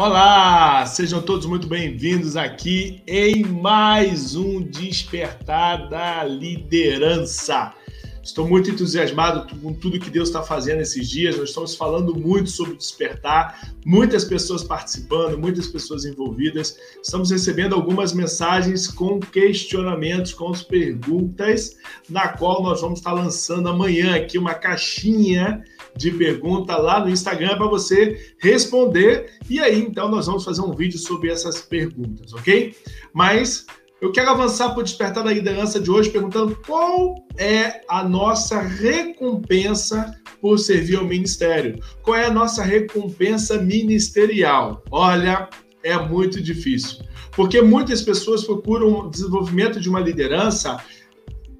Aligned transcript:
Olá, 0.00 0.86
sejam 0.86 1.20
todos 1.20 1.44
muito 1.44 1.66
bem-vindos 1.66 2.36
aqui 2.36 3.02
em 3.04 3.42
mais 3.44 4.36
um 4.36 4.62
Despertar 4.62 5.88
da 5.88 6.22
Liderança. 6.22 7.74
Estou 8.22 8.46
muito 8.46 8.70
entusiasmado 8.70 9.54
com 9.56 9.72
tudo 9.72 9.98
que 9.98 10.10
Deus 10.10 10.28
está 10.28 10.42
fazendo 10.42 10.80
esses 10.80 11.08
dias. 11.08 11.36
Nós 11.36 11.48
estamos 11.50 11.74
falando 11.74 12.14
muito 12.14 12.50
sobre 12.50 12.76
despertar, 12.76 13.72
muitas 13.84 14.24
pessoas 14.24 14.62
participando, 14.62 15.38
muitas 15.38 15.66
pessoas 15.66 16.04
envolvidas. 16.04 16.76
Estamos 17.02 17.30
recebendo 17.30 17.74
algumas 17.74 18.12
mensagens 18.12 18.88
com 18.88 19.18
questionamentos, 19.18 20.34
com 20.34 20.50
as 20.50 20.62
perguntas, 20.62 21.76
na 22.08 22.28
qual 22.28 22.62
nós 22.62 22.80
vamos 22.80 22.98
estar 22.98 23.12
lançando 23.12 23.68
amanhã 23.68 24.16
aqui 24.16 24.38
uma 24.38 24.54
caixinha 24.54 25.64
de 25.96 26.10
pergunta 26.10 26.76
lá 26.76 27.00
no 27.00 27.10
Instagram 27.10 27.56
para 27.56 27.66
você 27.66 28.34
responder. 28.38 29.32
E 29.48 29.58
aí, 29.60 29.80
então, 29.80 30.08
nós 30.08 30.26
vamos 30.26 30.44
fazer 30.44 30.60
um 30.60 30.72
vídeo 30.72 30.98
sobre 30.98 31.30
essas 31.30 31.60
perguntas, 31.60 32.32
ok? 32.32 32.74
Mas 33.12 33.66
eu 34.00 34.12
quero 34.12 34.30
avançar 34.30 34.70
para 34.70 34.80
o 34.80 34.82
despertar 34.84 35.24
da 35.24 35.32
liderança 35.32 35.80
de 35.80 35.90
hoje 35.90 36.10
perguntando 36.10 36.56
qual 36.64 37.16
é 37.36 37.80
a 37.88 38.04
nossa 38.04 38.60
recompensa 38.60 40.14
por 40.40 40.58
servir 40.58 40.96
ao 40.96 41.04
ministério. 41.04 41.82
Qual 42.02 42.16
é 42.16 42.26
a 42.26 42.32
nossa 42.32 42.62
recompensa 42.62 43.58
ministerial? 43.60 44.84
Olha, 44.90 45.48
é 45.82 45.98
muito 45.98 46.40
difícil, 46.40 46.98
porque 47.32 47.60
muitas 47.60 48.02
pessoas 48.02 48.44
procuram 48.44 49.00
o 49.00 49.10
desenvolvimento 49.10 49.80
de 49.80 49.88
uma 49.88 50.00
liderança 50.00 50.76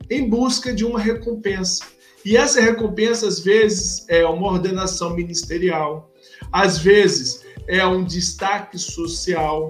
em 0.08 0.28
busca 0.28 0.72
de 0.72 0.84
uma 0.84 0.98
recompensa. 0.98 1.84
E 2.24 2.36
essa 2.36 2.60
recompensa, 2.60 3.26
às 3.26 3.40
vezes, 3.40 4.04
é 4.08 4.24
uma 4.24 4.48
ordenação 4.48 5.14
ministerial, 5.14 6.12
às 6.52 6.78
vezes, 6.78 7.44
é 7.66 7.84
um 7.86 8.04
destaque 8.04 8.78
social. 8.78 9.68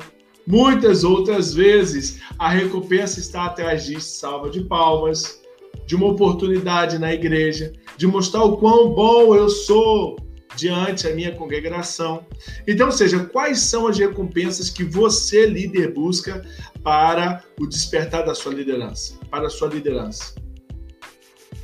Muitas 0.51 1.05
outras 1.05 1.53
vezes, 1.53 2.23
a 2.39 2.49
recompensa 2.49 3.21
está 3.21 3.45
atrás 3.45 3.85
de 3.85 4.01
salva 4.01 4.49
de 4.49 4.63
palmas, 4.65 5.43
de 5.87 5.95
uma 5.95 6.07
oportunidade 6.07 6.99
na 6.99 7.13
igreja, 7.13 7.71
de 7.99 8.07
mostrar 8.07 8.45
o 8.45 8.57
quão 8.57 8.95
bom 8.95 9.35
eu 9.35 9.51
sou 9.51 10.17
diante 10.57 11.07
a 11.07 11.15
minha 11.15 11.35
congregação. 11.35 12.25
Então, 12.67 12.91
seja, 12.91 13.27
quais 13.27 13.59
são 13.61 13.89
as 13.89 13.99
recompensas 13.99 14.71
que 14.71 14.85
você, 14.85 15.45
líder, 15.45 15.93
busca 15.93 16.43
para 16.83 17.45
o 17.61 17.67
despertar 17.67 18.25
da 18.25 18.35
sua 18.35 18.55
liderança, 18.55 19.19
para 19.31 19.49
a 19.49 19.51
sua 19.51 19.69
liderança? 19.69 20.35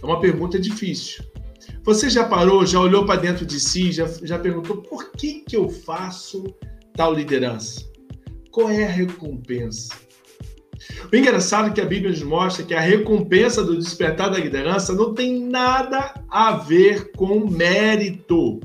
É 0.02 0.04
uma 0.04 0.20
pergunta 0.20 0.60
difícil. 0.60 1.24
Você 1.84 2.10
já 2.10 2.24
parou, 2.28 2.66
já 2.66 2.78
olhou 2.80 3.06
para 3.06 3.18
dentro 3.18 3.46
de 3.46 3.58
si, 3.58 3.92
já, 3.92 4.06
já 4.22 4.38
perguntou 4.38 4.82
por 4.82 5.10
que, 5.12 5.40
que 5.40 5.56
eu 5.56 5.70
faço 5.70 6.44
tal 6.94 7.14
liderança? 7.14 7.93
Qual 8.54 8.70
é 8.70 8.84
a 8.84 8.88
recompensa? 8.88 9.92
O 11.12 11.16
engraçado 11.16 11.70
é 11.70 11.72
que 11.72 11.80
a 11.80 11.84
Bíblia 11.84 12.12
nos 12.12 12.22
mostra 12.22 12.64
que 12.64 12.72
a 12.72 12.78
recompensa 12.78 13.64
do 13.64 13.76
despertar 13.76 14.30
da 14.30 14.38
liderança 14.38 14.94
não 14.94 15.12
tem 15.12 15.40
nada 15.40 16.14
a 16.30 16.52
ver 16.52 17.10
com 17.16 17.50
mérito. 17.50 18.60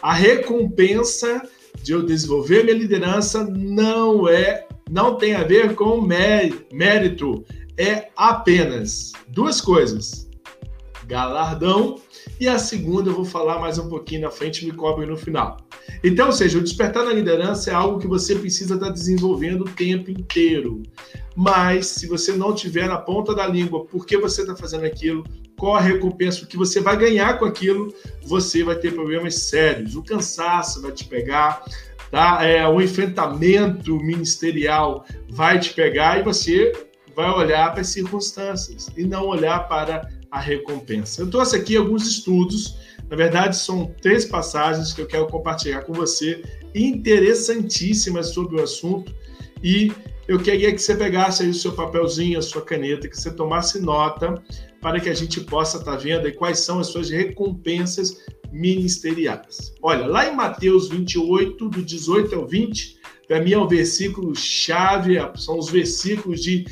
A 0.00 0.14
recompensa 0.14 1.42
de 1.82 1.92
eu 1.92 2.02
desenvolver 2.02 2.64
minha 2.64 2.78
liderança 2.78 3.44
não 3.44 4.26
é, 4.26 4.66
não 4.90 5.16
tem 5.16 5.34
a 5.34 5.44
ver 5.44 5.74
com 5.74 6.00
mérito. 6.00 7.44
É 7.76 8.08
apenas 8.16 9.12
duas 9.28 9.60
coisas: 9.60 10.30
galardão. 11.06 12.00
E 12.38 12.48
a 12.48 12.58
segunda 12.58 13.10
eu 13.10 13.14
vou 13.14 13.24
falar 13.24 13.58
mais 13.58 13.78
um 13.78 13.88
pouquinho 13.88 14.22
na 14.22 14.30
frente, 14.30 14.66
me 14.66 14.72
cobre 14.72 15.06
no 15.06 15.16
final. 15.16 15.56
Então, 16.04 16.26
ou 16.26 16.32
seja, 16.32 16.58
o 16.58 16.62
despertar 16.62 17.04
na 17.04 17.12
liderança 17.12 17.70
é 17.70 17.74
algo 17.74 17.98
que 17.98 18.06
você 18.06 18.34
precisa 18.34 18.74
estar 18.74 18.90
desenvolvendo 18.90 19.62
o 19.62 19.70
tempo 19.70 20.10
inteiro. 20.10 20.82
Mas, 21.34 21.86
se 21.86 22.06
você 22.06 22.32
não 22.32 22.54
tiver 22.54 22.88
na 22.88 22.98
ponta 22.98 23.34
da 23.34 23.46
língua 23.46 23.84
por 23.84 24.06
que 24.06 24.16
você 24.16 24.42
está 24.42 24.54
fazendo 24.54 24.84
aquilo, 24.84 25.24
qual 25.58 25.76
a 25.76 25.80
recompensa, 25.80 26.46
que 26.46 26.56
você 26.56 26.80
vai 26.80 26.96
ganhar 26.96 27.38
com 27.38 27.44
aquilo, 27.44 27.92
você 28.22 28.62
vai 28.62 28.76
ter 28.76 28.94
problemas 28.94 29.34
sérios. 29.34 29.96
O 29.96 30.02
cansaço 30.02 30.82
vai 30.82 30.92
te 30.92 31.04
pegar, 31.04 31.64
tá? 32.10 32.44
É, 32.44 32.66
o 32.68 32.80
enfrentamento 32.80 33.96
ministerial 33.96 35.04
vai 35.30 35.58
te 35.58 35.72
pegar 35.72 36.20
e 36.20 36.22
você 36.22 36.72
vai 37.14 37.30
olhar 37.30 37.72
para 37.72 37.80
as 37.80 37.88
circunstâncias 37.88 38.90
e 38.96 39.04
não 39.04 39.26
olhar 39.26 39.66
para 39.68 40.08
a 40.36 40.40
recompensa. 40.40 41.22
Eu 41.22 41.30
trouxe 41.30 41.56
aqui 41.56 41.76
alguns 41.76 42.06
estudos, 42.06 42.76
na 43.08 43.16
verdade 43.16 43.56
são 43.56 43.94
três 44.02 44.26
passagens 44.26 44.92
que 44.92 45.00
eu 45.00 45.06
quero 45.06 45.26
compartilhar 45.28 45.80
com 45.82 45.94
você, 45.94 46.42
interessantíssimas 46.74 48.28
sobre 48.28 48.60
o 48.60 48.62
assunto, 48.62 49.14
e 49.62 49.90
eu 50.28 50.38
queria 50.38 50.72
que 50.72 50.78
você 50.78 50.94
pegasse 50.94 51.42
aí 51.42 51.48
o 51.48 51.54
seu 51.54 51.72
papelzinho, 51.72 52.38
a 52.38 52.42
sua 52.42 52.60
caneta, 52.60 53.08
que 53.08 53.16
você 53.16 53.30
tomasse 53.30 53.80
nota, 53.80 54.34
para 54.80 55.00
que 55.00 55.08
a 55.08 55.14
gente 55.14 55.40
possa 55.40 55.78
estar 55.78 55.92
tá 55.92 55.96
vendo 55.96 56.26
aí 56.26 56.32
quais 56.32 56.60
são 56.60 56.80
as 56.80 56.88
suas 56.88 57.08
recompensas 57.08 58.22
ministeriais. 58.52 59.72
Olha, 59.80 60.06
lá 60.06 60.28
em 60.28 60.36
Mateus 60.36 60.88
28, 60.90 61.68
do 61.70 61.82
18 61.82 62.34
ao 62.34 62.46
20, 62.46 62.98
para 63.26 63.40
mim 63.40 63.52
é 63.52 63.58
um 63.58 63.66
versículo 63.66 64.34
chave, 64.36 65.16
são 65.36 65.58
os 65.58 65.70
versículos 65.70 66.42
de 66.42 66.66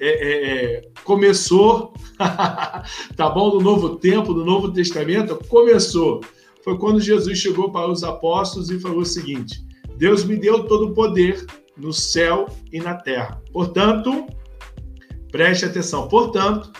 é, 0.00 0.08
é, 0.08 0.76
é 0.76 0.82
começou, 1.04 1.94
tá 3.16 3.30
bom? 3.30 3.54
No 3.54 3.60
Novo 3.60 3.96
Tempo, 3.96 4.32
no 4.32 4.44
Novo 4.44 4.72
Testamento, 4.72 5.38
começou. 5.48 6.20
Foi 6.62 6.78
quando 6.78 7.00
Jesus 7.00 7.38
chegou 7.38 7.70
para 7.70 7.90
os 7.90 8.04
apóstolos 8.04 8.70
e 8.70 8.78
falou 8.78 9.00
o 9.00 9.06
seguinte: 9.06 9.64
Deus 9.96 10.24
me 10.24 10.36
deu 10.36 10.64
todo 10.64 10.88
o 10.88 10.94
poder 10.94 11.44
no 11.76 11.92
céu 11.92 12.46
e 12.72 12.80
na 12.80 12.94
terra. 12.94 13.42
Portanto, 13.52 14.26
preste 15.30 15.64
atenção. 15.64 16.08
Portanto, 16.08 16.70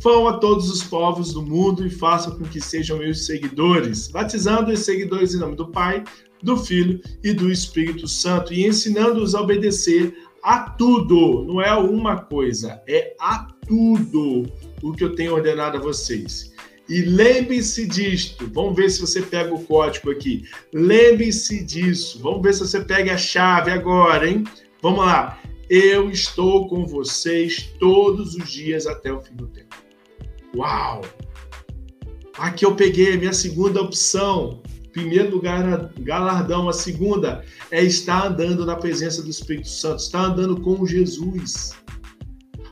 vão 0.00 0.28
a 0.28 0.38
todos 0.38 0.70
os 0.70 0.82
povos 0.82 1.32
do 1.32 1.42
mundo 1.42 1.86
e 1.86 1.90
façam 1.90 2.38
com 2.38 2.44
que 2.44 2.60
sejam 2.60 2.98
meus 2.98 3.26
seguidores, 3.26 4.08
batizando 4.08 4.72
os 4.72 4.80
seguidores 4.80 5.34
em 5.34 5.38
nome 5.38 5.56
do 5.56 5.68
Pai, 5.68 6.02
do 6.42 6.56
Filho 6.56 7.00
e 7.22 7.32
do 7.32 7.50
Espírito 7.50 8.06
Santo 8.06 8.52
e 8.52 8.66
ensinando-os 8.66 9.34
a 9.34 9.40
obedecer 9.40 10.14
a 10.46 10.60
tudo, 10.60 11.44
não 11.44 11.60
é 11.60 11.74
uma 11.74 12.20
coisa, 12.20 12.80
é 12.86 13.16
a 13.18 13.48
tudo 13.66 14.44
o 14.80 14.92
que 14.92 15.02
eu 15.02 15.12
tenho 15.16 15.34
ordenado 15.34 15.76
a 15.76 15.80
vocês. 15.80 16.54
E 16.88 17.00
lembre-se 17.00 17.84
disto. 17.84 18.48
Vamos 18.54 18.76
ver 18.76 18.88
se 18.88 19.00
você 19.00 19.20
pega 19.22 19.52
o 19.52 19.64
código 19.64 20.08
aqui. 20.08 20.44
Lembre-se 20.72 21.64
disso. 21.64 22.20
Vamos 22.22 22.42
ver 22.42 22.54
se 22.54 22.60
você 22.60 22.80
pega 22.80 23.14
a 23.14 23.18
chave 23.18 23.72
agora, 23.72 24.28
hein? 24.28 24.44
Vamos 24.80 25.04
lá. 25.04 25.36
Eu 25.68 26.12
estou 26.12 26.68
com 26.68 26.86
vocês 26.86 27.74
todos 27.80 28.36
os 28.36 28.48
dias 28.48 28.86
até 28.86 29.12
o 29.12 29.20
fim 29.20 29.34
do 29.34 29.48
tempo. 29.48 29.74
Uau! 30.54 31.02
Aqui 32.38 32.64
eu 32.64 32.74
peguei 32.74 33.14
a 33.14 33.16
minha 33.16 33.32
segunda 33.32 33.80
opção 33.80 34.60
primeiro 34.96 35.30
lugar, 35.30 35.92
galardão. 35.98 36.70
A 36.70 36.72
segunda 36.72 37.44
é 37.70 37.84
estar 37.84 38.28
andando 38.28 38.64
na 38.64 38.74
presença 38.74 39.22
do 39.22 39.28
Espírito 39.28 39.68
Santo, 39.68 40.00
estar 40.00 40.24
andando 40.24 40.58
com 40.62 40.86
Jesus. 40.86 41.74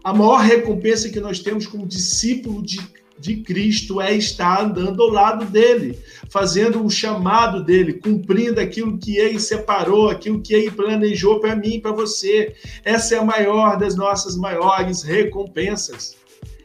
A 0.02 0.14
maior 0.14 0.40
recompensa 0.40 1.10
que 1.10 1.20
nós 1.20 1.40
temos 1.40 1.66
como 1.66 1.86
discípulo 1.86 2.62
de, 2.62 2.80
de 3.18 3.36
Cristo 3.36 4.00
é 4.00 4.14
estar 4.14 4.64
andando 4.64 5.02
ao 5.02 5.10
lado 5.10 5.44
dele, 5.44 5.98
fazendo 6.30 6.82
o 6.82 6.88
chamado 6.88 7.62
dele, 7.62 7.94
cumprindo 7.94 8.58
aquilo 8.58 8.96
que 8.98 9.18
ele 9.18 9.38
separou, 9.38 10.08
aquilo 10.08 10.40
que 10.40 10.54
ele 10.54 10.70
planejou 10.70 11.40
para 11.40 11.54
mim 11.54 11.74
e 11.74 11.80
para 11.80 11.92
você. 11.92 12.54
Essa 12.84 13.16
é 13.16 13.18
a 13.18 13.24
maior 13.24 13.78
das 13.78 13.94
nossas 13.96 14.34
maiores 14.34 15.02
recompensas. 15.02 16.16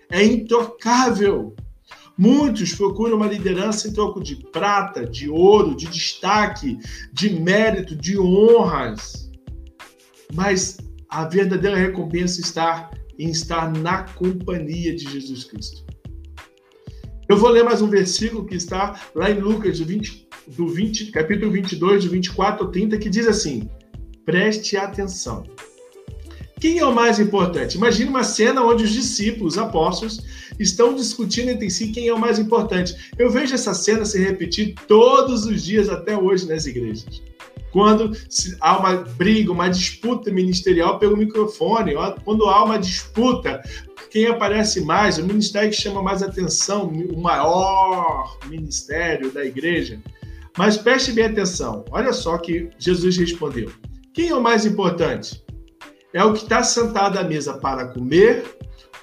É 0.10 0.24
intocável. 0.24 1.54
Muitos 2.20 2.76
procuram 2.76 3.16
uma 3.16 3.28
liderança 3.28 3.88
em 3.88 3.94
troco 3.94 4.22
de 4.22 4.36
prata, 4.36 5.06
de 5.06 5.30
ouro, 5.30 5.74
de 5.74 5.88
destaque, 5.88 6.78
de 7.14 7.30
mérito, 7.30 7.96
de 7.96 8.20
honras. 8.20 9.32
Mas 10.34 10.76
a 11.08 11.24
verdadeira 11.24 11.78
recompensa 11.78 12.42
está 12.42 12.92
em 13.18 13.30
estar 13.30 13.72
na 13.72 14.04
companhia 14.04 14.94
de 14.94 15.10
Jesus 15.10 15.46
Cristo. 15.46 15.86
Eu 17.30 17.38
vou 17.38 17.50
ler 17.52 17.64
mais 17.64 17.82
um 17.82 17.88
versículo 17.88 18.46
que 18.46 18.56
está 18.56 19.00
lá 19.16 19.32
em 19.32 19.40
Lucas, 19.40 19.80
do 19.80 19.86
20, 19.86 20.28
do 20.58 20.68
20, 20.68 21.12
capítulo 21.12 21.50
22, 21.54 22.04
do 22.04 22.12
24 22.12 22.66
ao 22.66 22.70
30, 22.70 22.98
que 22.98 23.10
diz 23.10 23.28
assim: 23.28 23.70
preste 24.26 24.76
atenção. 24.76 25.44
Quem 26.60 26.78
é 26.78 26.86
o 26.86 26.94
mais 26.94 27.20
importante? 27.20 27.78
Imagine 27.78 28.10
uma 28.10 28.24
cena 28.24 28.62
onde 28.62 28.84
os 28.84 28.92
discípulos, 28.92 29.54
os 29.54 29.60
apóstolos, 29.60 30.20
estão 30.60 30.94
discutindo 30.94 31.50
entre 31.50 31.70
si 31.70 31.88
quem 31.88 32.10
é 32.10 32.14
o 32.14 32.20
mais 32.20 32.38
importante. 32.38 33.12
Eu 33.18 33.30
vejo 33.30 33.56
essa 33.56 33.74
cena 33.74 34.04
se 34.04 34.22
repetir 34.22 34.76
todos 34.88 35.46
os 35.46 35.64
dias 35.64 35.88
até 35.88 36.18
hoje 36.18 36.48
nas 36.48 36.66
igrejas. 36.66 37.22
Quando 37.72 38.12
há 38.60 38.78
uma 38.78 38.96
briga, 38.96 39.52
uma 39.52 39.70
disputa 39.70 40.32
ministerial 40.32 41.00
pelo 41.00 41.16
microfone, 41.16 41.94
quando 42.26 42.46
há 42.48 42.64
uma 42.66 42.78
disputa, 42.78 43.62
quem 44.10 44.26
aparece 44.26 44.82
mais, 44.82 45.18
o 45.18 45.24
ministério 45.24 45.70
que 45.70 45.76
chama 45.76 46.02
mais 46.02 46.22
atenção, 46.22 46.88
o 46.88 47.22
maior 47.22 48.38
ministério 48.48 49.32
da 49.32 49.46
igreja. 49.46 50.00
Mas 50.58 50.76
preste 50.78 51.14
bem 51.14 51.26
atenção. 51.26 51.86
Olha 51.92 52.12
só 52.12 52.38
que 52.38 52.70
Jesus 52.78 53.16
respondeu. 53.18 53.72
Quem 54.14 54.30
é 54.30 54.36
o 54.36 54.42
mais 54.42 54.66
importante? 54.66 55.42
É 56.14 56.24
o 56.24 56.34
que 56.34 56.44
está 56.44 56.64
sentado 56.64 57.20
à 57.20 57.24
mesa 57.24 57.58
para 57.58 57.88
comer 57.88 58.58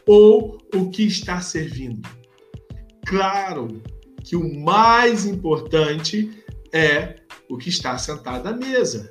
ou 0.06 0.58
o 0.74 0.90
que 0.90 1.04
está 1.04 1.40
servindo? 1.40 2.08
Claro 3.06 3.80
que 4.24 4.34
o 4.34 4.60
mais 4.60 5.24
importante 5.24 6.42
é 6.72 7.16
o 7.48 7.56
que 7.56 7.68
está 7.68 7.96
sentado 7.96 8.48
à 8.48 8.52
mesa. 8.52 9.08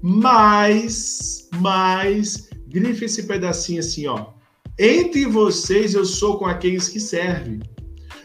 Mas, 0.00 1.48
mas, 1.56 2.48
grife 2.68 3.06
esse 3.06 3.24
pedacinho 3.24 3.80
assim, 3.80 4.06
ó. 4.06 4.32
Entre 4.78 5.26
vocês 5.26 5.94
eu 5.94 6.04
sou 6.04 6.38
com 6.38 6.46
aqueles 6.46 6.88
que 6.88 7.00
servem. 7.00 7.60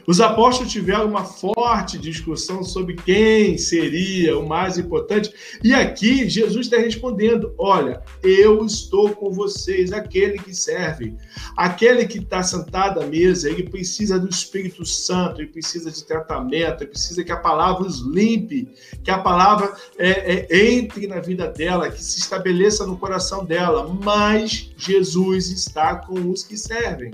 Os 0.09 0.19
apóstolos 0.19 0.71
tiveram 0.71 1.05
uma 1.05 1.23
forte 1.23 1.99
discussão 1.99 2.63
sobre 2.63 2.95
quem 2.95 3.59
seria 3.59 4.39
o 4.39 4.49
mais 4.49 4.75
importante. 4.75 5.31
E 5.63 5.71
aqui 5.71 6.27
Jesus 6.27 6.65
está 6.65 6.77
respondendo: 6.77 7.53
Olha, 7.59 8.01
eu 8.23 8.65
estou 8.65 9.11
com 9.11 9.29
vocês, 9.29 9.93
aquele 9.93 10.39
que 10.39 10.51
serve, 10.51 11.15
aquele 11.55 12.07
que 12.07 12.17
está 12.17 12.41
sentado 12.41 12.99
à 12.99 13.05
mesa, 13.05 13.51
ele 13.51 13.69
precisa 13.69 14.17
do 14.17 14.27
Espírito 14.27 14.83
Santo, 14.83 15.41
ele 15.41 15.51
precisa 15.51 15.91
de 15.91 16.03
tratamento, 16.03 16.81
ele 16.81 16.89
precisa 16.89 17.23
que 17.23 17.31
a 17.31 17.37
palavra 17.37 17.85
os 17.85 17.99
limpe, 17.99 18.67
que 19.03 19.11
a 19.11 19.19
palavra 19.19 19.71
é, 19.95 20.47
é, 20.49 20.69
entre 20.73 21.05
na 21.05 21.19
vida 21.19 21.47
dela, 21.47 21.87
que 21.87 22.03
se 22.03 22.17
estabeleça 22.17 22.83
no 22.83 22.97
coração 22.97 23.45
dela. 23.45 23.95
Mas 24.03 24.71
Jesus 24.75 25.51
está 25.51 25.97
com 25.97 26.31
os 26.31 26.41
que 26.41 26.57
servem. 26.57 27.11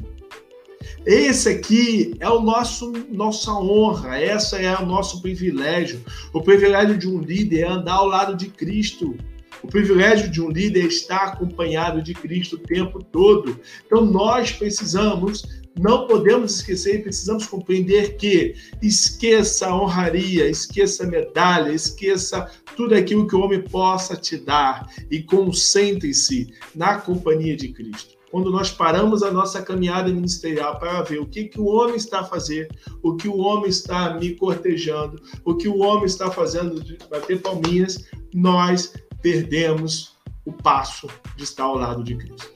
Esse 1.06 1.50
aqui 1.50 2.16
é 2.20 2.28
o 2.28 2.42
nosso 2.42 2.92
nossa 3.12 3.54
honra, 3.54 4.20
essa 4.20 4.58
é 4.58 4.76
o 4.76 4.88
nosso 4.88 5.22
privilégio. 5.22 6.04
O 6.34 6.42
privilégio 6.42 6.98
de 6.98 7.08
um 7.08 7.20
líder 7.20 7.60
é 7.60 7.68
andar 7.68 7.98
ao 7.98 8.08
lado 8.08 8.36
de 8.36 8.48
Cristo. 8.48 9.16
O 9.62 9.68
privilégio 9.68 10.32
de 10.32 10.42
um 10.42 10.50
líder 10.50 10.84
é 10.84 10.88
estar 10.88 11.26
acompanhado 11.26 12.02
de 12.02 12.16
Cristo 12.16 12.56
o 12.56 12.60
tempo 12.60 13.04
todo. 13.04 13.60
Então 13.86 14.04
nós 14.04 14.52
precisamos, 14.52 15.46
não 15.80 16.08
podemos 16.08 16.56
esquecer 16.56 16.96
e 16.96 17.04
precisamos 17.04 17.46
compreender 17.46 18.18
que 18.18 18.56
esqueça 18.82 19.68
a 19.68 19.80
honraria, 19.80 20.50
esqueça 20.50 21.04
a 21.04 21.08
medalha, 21.08 21.70
esqueça 21.72 22.50
tudo 22.76 22.96
aquilo 22.96 23.28
que 23.28 23.36
o 23.36 23.42
homem 23.42 23.62
possa 23.62 24.16
te 24.16 24.38
dar 24.38 24.90
e 25.12 25.22
concentre-se 25.22 26.52
na 26.74 26.98
companhia 26.98 27.56
de 27.56 27.68
Cristo 27.68 28.16
quando 28.32 28.52
nós 28.52 28.72
paramos 28.72 29.24
a 29.24 29.32
nossa 29.32 29.62
caminhada 29.62 30.12
ministerial 30.12 30.80
para 30.80 31.02
ver 31.02 31.20
o 31.20 31.26
que, 31.26 31.46
que 31.46 31.60
o 31.60 31.66
homem 31.66 31.96
está 31.96 32.22
a 32.22 32.26
fazer, 32.26 32.70
o 33.02 33.16
que 33.16 33.28
o 33.28 33.38
homem 33.38 33.70
está 33.70 34.14
me 34.16 34.36
cortejando, 34.36 35.22
o 35.44 35.56
que 35.56 35.68
o 35.68 35.80
homem 35.80 36.06
está 36.06 36.30
fazendo 36.32 36.84
de 36.84 36.98
bater 37.10 37.42
palminhas, 37.42 38.06
nós 38.34 38.94
perdemos 39.22 40.16
o 40.46 40.52
passo 40.52 41.08
de 41.36 41.44
estar 41.44 41.64
ao 41.64 41.78
lado 41.78 42.04
de 42.04 42.16
Cristo. 42.16 42.52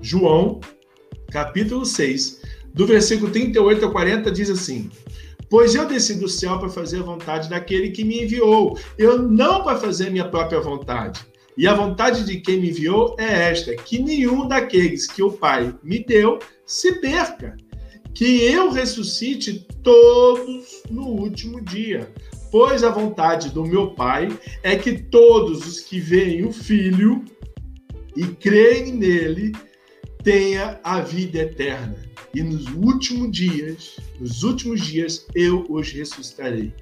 João, 0.00 0.60
capítulo 1.30 1.84
6, 1.84 2.42
do 2.72 2.86
versículo 2.86 3.30
38 3.30 3.86
a 3.86 3.90
40, 3.90 4.30
diz 4.30 4.50
assim: 4.50 4.90
Pois 5.48 5.74
eu 5.74 5.86
desci 5.86 6.14
do 6.14 6.28
céu 6.28 6.58
para 6.58 6.68
fazer 6.68 7.00
a 7.00 7.02
vontade 7.02 7.48
daquele 7.48 7.90
que 7.90 8.04
me 8.04 8.22
enviou, 8.22 8.78
eu 8.98 9.22
não 9.22 9.62
para 9.62 9.78
fazer 9.78 10.10
minha 10.10 10.28
própria 10.28 10.60
vontade. 10.60 11.26
E 11.56 11.66
a 11.66 11.74
vontade 11.74 12.24
de 12.24 12.38
quem 12.40 12.60
me 12.60 12.70
enviou 12.70 13.16
é 13.18 13.50
esta: 13.50 13.74
que 13.74 13.98
nenhum 13.98 14.46
daqueles 14.46 15.06
que 15.06 15.22
o 15.22 15.32
Pai 15.32 15.74
me 15.82 16.04
deu 16.04 16.38
se 16.66 17.00
perca, 17.00 17.56
que 18.14 18.42
eu 18.42 18.70
ressuscite 18.70 19.66
todos 19.82 20.82
no 20.90 21.06
último 21.06 21.60
dia. 21.60 22.12
Pois 22.50 22.84
a 22.84 22.90
vontade 22.90 23.50
do 23.50 23.64
meu 23.64 23.90
Pai 23.90 24.28
é 24.62 24.76
que 24.76 24.98
todos 24.98 25.66
os 25.66 25.80
que 25.80 25.98
veem 25.98 26.44
o 26.44 26.52
Filho 26.52 27.24
e 28.16 28.26
creem 28.26 28.92
nele 28.92 29.52
tenha 30.22 30.80
a 30.82 31.00
vida 31.00 31.38
eterna. 31.38 31.96
E 32.34 32.42
nos 32.42 32.66
últimos 32.74 33.30
dias, 33.30 33.96
nos 34.18 34.42
últimos 34.42 34.80
dias, 34.84 35.26
eu 35.34 35.64
os 35.68 35.90
ressuscitarei. 35.92 36.72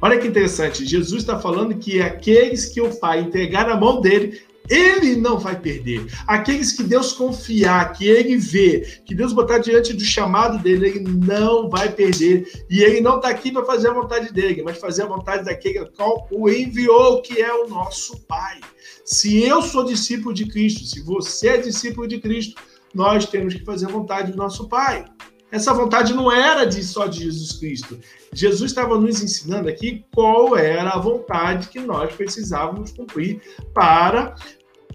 Olha 0.00 0.18
que 0.18 0.28
interessante, 0.28 0.86
Jesus 0.86 1.22
está 1.22 1.38
falando 1.38 1.76
que 1.76 2.00
aqueles 2.00 2.66
que 2.66 2.80
o 2.80 2.94
Pai 2.98 3.20
entregar 3.20 3.66
na 3.66 3.76
mão 3.76 4.00
dele, 4.00 4.42
ele 4.68 5.16
não 5.16 5.38
vai 5.38 5.58
perder. 5.58 6.06
Aqueles 6.26 6.72
que 6.72 6.82
Deus 6.82 7.12
confiar, 7.12 7.92
que 7.92 8.06
ele 8.08 8.36
vê, 8.36 9.00
que 9.04 9.14
Deus 9.14 9.32
botar 9.32 9.58
diante 9.58 9.92
do 9.92 10.04
chamado 10.04 10.58
dele, 10.58 10.88
ele 10.88 11.00
não 11.00 11.68
vai 11.68 11.90
perder. 11.90 12.64
E 12.70 12.82
ele 12.82 13.00
não 13.00 13.16
está 13.16 13.28
aqui 13.28 13.52
para 13.52 13.64
fazer 13.64 13.88
a 13.88 13.94
vontade 13.94 14.32
dele, 14.32 14.62
mas 14.62 14.78
fazer 14.78 15.02
a 15.02 15.06
vontade 15.06 15.44
daquele 15.44 15.84
qual 15.90 16.26
o 16.30 16.48
enviou, 16.48 17.20
que 17.20 17.40
é 17.40 17.52
o 17.52 17.68
nosso 17.68 18.20
Pai. 18.26 18.60
Se 19.04 19.42
eu 19.42 19.60
sou 19.60 19.84
discípulo 19.84 20.34
de 20.34 20.46
Cristo, 20.46 20.84
se 20.86 21.02
você 21.02 21.48
é 21.48 21.56
discípulo 21.58 22.08
de 22.08 22.18
Cristo, 22.18 22.60
nós 22.94 23.26
temos 23.26 23.54
que 23.54 23.64
fazer 23.64 23.86
a 23.86 23.90
vontade 23.90 24.32
do 24.32 24.38
nosso 24.38 24.68
Pai. 24.68 25.04
Essa 25.54 25.72
vontade 25.72 26.12
não 26.12 26.32
era 26.32 26.64
de 26.64 26.82
só 26.82 27.06
de 27.06 27.22
Jesus 27.22 27.52
Cristo. 27.52 27.96
Jesus 28.32 28.72
estava 28.72 28.98
nos 28.98 29.22
ensinando 29.22 29.68
aqui 29.68 30.04
qual 30.12 30.56
era 30.56 30.90
a 30.90 30.98
vontade 30.98 31.68
que 31.68 31.78
nós 31.78 32.12
precisávamos 32.12 32.90
cumprir 32.90 33.40
para 33.72 34.34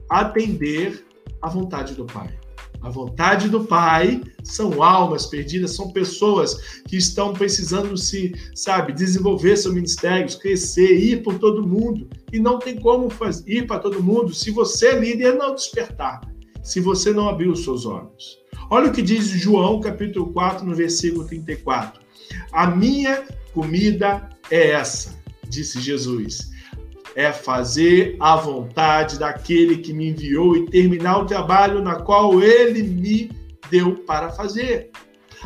atender 0.09 1.05
à 1.41 1.47
vontade 1.47 1.93
do 1.93 2.03
Pai. 2.03 2.37
A 2.81 2.89
vontade 2.89 3.47
do 3.47 3.63
Pai 3.63 4.21
são 4.43 4.83
almas 4.83 5.27
perdidas, 5.27 5.77
são 5.77 5.93
pessoas 5.93 6.81
que 6.85 6.97
estão 6.97 7.31
precisando 7.31 7.95
se, 7.95 8.33
sabe, 8.53 8.91
desenvolver 8.91 9.55
seus 9.55 9.73
ministérios, 9.73 10.35
crescer, 10.35 10.93
ir 10.93 11.23
por 11.23 11.39
todo 11.39 11.65
mundo. 11.65 12.09
E 12.33 12.37
não 12.37 12.59
tem 12.59 12.75
como 12.75 13.09
fazer, 13.09 13.49
ir 13.49 13.65
para 13.65 13.79
todo 13.79 14.03
mundo 14.03 14.33
se 14.33 14.51
você, 14.51 14.91
líder, 14.91 15.35
não 15.35 15.55
despertar, 15.55 16.19
se 16.63 16.79
você 16.79 17.11
não 17.11 17.29
abrir 17.29 17.49
os 17.49 17.63
seus 17.63 17.85
olhos. 17.85 18.37
Olha 18.69 18.89
o 18.89 18.93
que 18.93 19.01
diz 19.01 19.25
João, 19.25 19.79
capítulo 19.79 20.31
4, 20.31 20.65
no 20.65 20.75
versículo 20.75 21.25
34. 21.25 22.01
A 22.51 22.67
minha 22.67 23.23
comida 23.53 24.29
é 24.51 24.71
essa, 24.71 25.19
disse 25.47 25.79
Jesus. 25.81 26.49
É 27.15 27.33
fazer 27.33 28.15
a 28.19 28.35
vontade 28.35 29.17
daquele 29.17 29.77
que 29.77 29.91
me 29.91 30.09
enviou 30.09 30.55
e 30.55 30.65
terminar 30.67 31.19
o 31.19 31.25
trabalho 31.25 31.81
na 31.81 31.95
qual 31.95 32.41
ele 32.41 32.83
me 32.83 33.31
deu 33.69 33.95
para 33.95 34.29
fazer. 34.29 34.91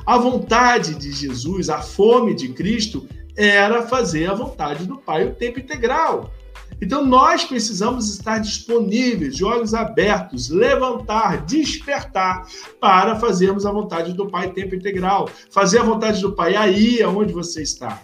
A 0.05 0.17
vontade 0.17 0.95
de 0.95 1.11
Jesus, 1.11 1.69
a 1.69 1.81
fome 1.81 2.33
de 2.33 2.49
Cristo, 2.49 3.07
era 3.35 3.83
fazer 3.87 4.29
a 4.29 4.33
vontade 4.33 4.85
do 4.85 4.97
Pai 4.97 5.25
o 5.25 5.33
tempo 5.33 5.59
integral. 5.59 6.31
Então 6.83 7.05
nós 7.05 7.45
precisamos 7.45 8.09
estar 8.13 8.39
disponíveis, 8.39 9.37
de 9.37 9.45
olhos 9.45 9.73
abertos, 9.73 10.49
levantar, 10.49 11.45
despertar 11.45 12.45
para 12.77 13.15
fazermos 13.15 13.65
a 13.65 13.71
vontade 13.71 14.11
do 14.11 14.27
Pai 14.27 14.51
tempo 14.51 14.75
integral. 14.75 15.29
Fazer 15.49 15.79
a 15.79 15.83
vontade 15.83 16.21
do 16.21 16.33
Pai 16.33 16.57
aí 16.57 17.01
aonde 17.01 17.31
você 17.31 17.61
está. 17.61 18.01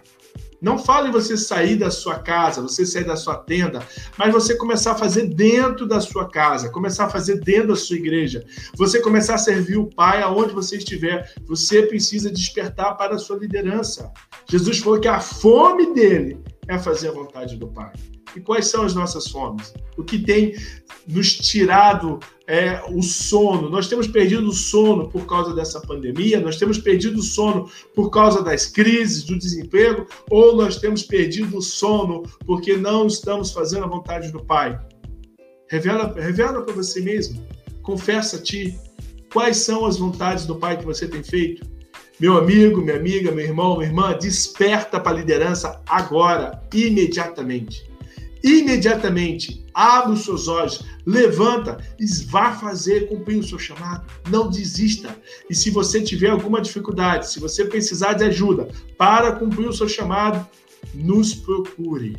Não 0.61 0.77
fale 0.77 1.11
você 1.11 1.35
sair 1.35 1.75
da 1.75 1.91
sua 1.91 2.19
casa, 2.19 2.61
você 2.61 2.85
sair 2.85 3.05
da 3.05 3.17
sua 3.17 3.35
tenda, 3.35 3.81
mas 4.17 4.31
você 4.31 4.55
começar 4.55 4.91
a 4.91 4.95
fazer 4.95 5.27
dentro 5.27 5.85
da 5.85 5.99
sua 5.99 6.29
casa, 6.29 6.69
começar 6.69 7.05
a 7.05 7.09
fazer 7.09 7.41
dentro 7.41 7.69
da 7.69 7.75
sua 7.75 7.97
igreja, 7.97 8.45
você 8.75 9.01
começar 9.01 9.35
a 9.35 9.37
servir 9.37 9.77
o 9.77 9.87
Pai 9.87 10.21
aonde 10.21 10.53
você 10.53 10.77
estiver. 10.77 11.33
Você 11.45 11.83
precisa 11.83 12.31
despertar 12.31 12.95
para 12.95 13.15
a 13.15 13.19
sua 13.19 13.37
liderança. 13.37 14.09
Jesus 14.49 14.79
falou 14.79 14.99
que 15.01 15.07
a 15.07 15.19
fome 15.19 15.93
dele 15.93 16.41
é 16.67 16.79
fazer 16.79 17.09
a 17.09 17.13
vontade 17.13 17.57
do 17.57 17.67
Pai. 17.67 17.91
E 18.35 18.39
quais 18.39 18.67
são 18.67 18.83
as 18.83 18.93
nossas 18.93 19.27
fomes? 19.27 19.73
O 19.97 20.03
que 20.03 20.19
tem 20.19 20.55
nos 21.07 21.33
tirado 21.33 22.19
é, 22.47 22.81
o 22.89 23.01
sono? 23.01 23.69
Nós 23.69 23.87
temos 23.87 24.07
perdido 24.07 24.47
o 24.47 24.53
sono 24.53 25.09
por 25.09 25.25
causa 25.25 25.53
dessa 25.53 25.81
pandemia? 25.81 26.39
Nós 26.39 26.57
temos 26.57 26.77
perdido 26.77 27.19
o 27.19 27.23
sono 27.23 27.69
por 27.95 28.09
causa 28.09 28.43
das 28.43 28.65
crises, 28.65 29.23
do 29.23 29.37
desemprego? 29.37 30.07
Ou 30.29 30.55
nós 30.55 30.77
temos 30.77 31.03
perdido 31.03 31.57
o 31.57 31.61
sono 31.61 32.23
porque 32.45 32.77
não 32.77 33.07
estamos 33.07 33.51
fazendo 33.51 33.85
a 33.85 33.89
vontade 33.89 34.31
do 34.31 34.43
Pai? 34.43 34.79
Revela, 35.69 36.13
revela 36.15 36.61
para 36.61 36.73
você 36.73 37.01
mesmo. 37.01 37.45
Confessa 37.81 38.37
a 38.37 38.41
ti. 38.41 38.77
Quais 39.31 39.57
são 39.57 39.85
as 39.85 39.97
vontades 39.97 40.45
do 40.45 40.55
Pai 40.55 40.77
que 40.77 40.85
você 40.85 41.07
tem 41.07 41.23
feito? 41.23 41.67
Meu 42.19 42.37
amigo, 42.37 42.81
minha 42.81 42.97
amiga, 42.97 43.31
meu 43.31 43.45
irmão, 43.45 43.77
minha 43.77 43.87
irmã, 43.87 44.17
desperta 44.17 44.99
para 44.99 45.13
a 45.13 45.19
liderança 45.19 45.81
agora, 45.87 46.61
imediatamente 46.73 47.88
imediatamente 48.43 49.65
abre 49.73 50.13
os 50.13 50.23
seus 50.23 50.47
olhos, 50.47 50.83
levanta 51.05 51.77
e 51.99 52.05
vá 52.25 52.51
fazer 52.53 53.07
cumprir 53.07 53.37
o 53.37 53.43
seu 53.43 53.57
chamado. 53.57 54.05
Não 54.29 54.49
desista. 54.49 55.15
E 55.49 55.55
se 55.55 55.69
você 55.69 56.01
tiver 56.01 56.29
alguma 56.29 56.61
dificuldade, 56.61 57.29
se 57.29 57.39
você 57.39 57.65
precisar 57.65 58.13
de 58.13 58.23
ajuda 58.23 58.67
para 58.97 59.31
cumprir 59.33 59.67
o 59.67 59.73
seu 59.73 59.87
chamado, 59.87 60.45
nos 60.93 61.33
procure. 61.33 62.17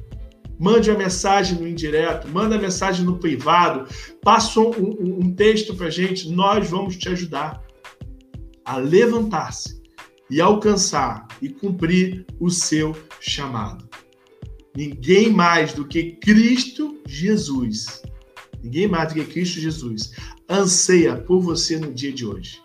Mande 0.59 0.91
a 0.91 0.97
mensagem 0.97 1.59
no 1.59 1.67
indireto, 1.67 2.29
manda 2.29 2.57
a 2.57 2.59
mensagem 2.59 3.05
no 3.05 3.19
privado, 3.19 3.89
passa 4.23 4.61
um, 4.61 4.71
um, 4.71 5.19
um 5.21 5.35
texto 5.35 5.75
para 5.75 5.89
gente, 5.89 6.29
nós 6.31 6.69
vamos 6.69 6.97
te 6.97 7.09
ajudar 7.09 7.63
a 8.65 8.77
levantar-se 8.77 9.81
e 10.31 10.41
alcançar 10.41 11.27
e 11.41 11.49
cumprir 11.49 12.27
o 12.39 12.51
seu 12.51 12.95
chamado. 13.21 13.89
Ninguém 14.77 15.31
mais 15.31 15.73
do 15.73 15.87
que 15.87 16.13
Cristo 16.13 17.01
Jesus, 17.07 18.03
ninguém 18.63 18.89
mais 18.89 19.09
do 19.09 19.15
que 19.15 19.25
Cristo 19.25 19.61
Jesus, 19.61 20.13
anseia 20.49 21.17
por 21.17 21.41
você 21.41 21.79
no 21.79 21.93
dia 21.93 22.13
de 22.13 22.27
hoje. 22.27 22.61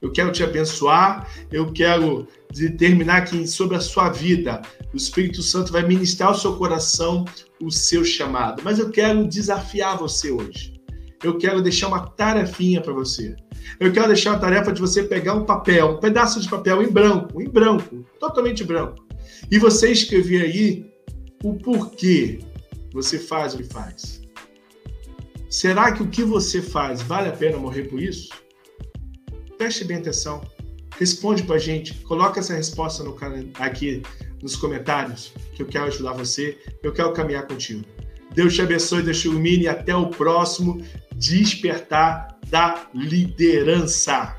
Eu 0.00 0.12
quero 0.12 0.30
te 0.32 0.42
abençoar, 0.42 1.26
eu 1.50 1.72
quero 1.72 2.28
determinar 2.52 3.22
que 3.22 3.46
sobre 3.46 3.76
a 3.76 3.80
sua 3.80 4.10
vida 4.10 4.60
o 4.92 4.96
Espírito 4.96 5.42
Santo 5.42 5.72
vai 5.72 5.82
ministrar 5.82 6.28
ao 6.28 6.34
seu 6.34 6.56
coração 6.56 7.24
o 7.60 7.70
seu 7.70 8.04
chamado. 8.04 8.62
Mas 8.62 8.78
eu 8.78 8.90
quero 8.90 9.26
desafiar 9.26 9.96
você 9.96 10.30
hoje. 10.30 10.74
Eu 11.22 11.38
quero 11.38 11.62
deixar 11.62 11.88
uma 11.88 12.06
tarefinha 12.06 12.82
para 12.82 12.92
você. 12.92 13.34
Eu 13.80 13.90
quero 13.92 14.08
deixar 14.08 14.34
a 14.34 14.38
tarefa 14.38 14.72
de 14.72 14.80
você 14.80 15.02
pegar 15.02 15.34
um 15.34 15.44
papel, 15.44 15.92
um 15.92 16.00
pedaço 16.00 16.38
de 16.38 16.48
papel 16.48 16.82
em 16.82 16.92
branco, 16.92 17.40
em 17.40 17.48
branco, 17.48 18.04
totalmente 18.20 18.62
branco, 18.62 19.03
e 19.50 19.58
você 19.58 19.90
escrever 19.90 20.42
aí 20.42 20.92
o 21.42 21.54
porquê 21.54 22.38
você 22.92 23.18
faz 23.18 23.54
o 23.54 23.58
que 23.58 23.64
faz. 23.64 24.22
Será 25.50 25.92
que 25.92 26.02
o 26.02 26.08
que 26.08 26.24
você 26.24 26.60
faz 26.60 27.02
vale 27.02 27.28
a 27.28 27.32
pena 27.32 27.58
morrer 27.58 27.84
por 27.84 28.00
isso? 28.02 28.30
Preste 29.58 29.84
bem 29.84 29.98
atenção. 29.98 30.42
Responde 30.98 31.42
para 31.42 31.56
a 31.56 31.58
gente. 31.58 31.94
Coloca 32.02 32.40
essa 32.40 32.54
resposta 32.54 33.04
no, 33.04 33.16
aqui 33.58 34.02
nos 34.42 34.56
comentários, 34.56 35.32
que 35.54 35.62
eu 35.62 35.66
quero 35.66 35.86
ajudar 35.86 36.12
você. 36.12 36.58
Eu 36.82 36.92
quero 36.92 37.12
caminhar 37.12 37.46
contigo. 37.46 37.84
Deus 38.34 38.54
te 38.54 38.62
abençoe, 38.62 39.02
Deus 39.02 39.20
te 39.20 39.28
ilumine 39.28 39.68
até 39.68 39.94
o 39.94 40.08
próximo 40.08 40.84
Despertar 41.14 42.36
da 42.48 42.88
Liderança. 42.92 44.36